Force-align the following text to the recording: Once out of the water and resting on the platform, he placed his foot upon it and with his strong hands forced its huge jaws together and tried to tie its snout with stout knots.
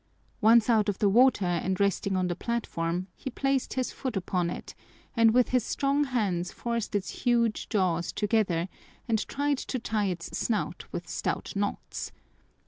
Once 0.41 0.67
out 0.67 0.89
of 0.89 0.97
the 0.97 1.07
water 1.07 1.45
and 1.45 1.79
resting 1.79 2.17
on 2.17 2.27
the 2.27 2.35
platform, 2.35 3.05
he 3.15 3.29
placed 3.29 3.75
his 3.75 3.91
foot 3.91 4.17
upon 4.17 4.49
it 4.49 4.73
and 5.15 5.29
with 5.29 5.49
his 5.49 5.63
strong 5.63 6.05
hands 6.05 6.51
forced 6.51 6.95
its 6.95 7.11
huge 7.21 7.69
jaws 7.69 8.11
together 8.11 8.67
and 9.07 9.27
tried 9.27 9.59
to 9.59 9.77
tie 9.77 10.07
its 10.07 10.35
snout 10.35 10.85
with 10.91 11.07
stout 11.07 11.53
knots. 11.55 12.11